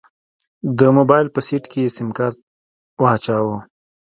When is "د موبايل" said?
0.77-1.27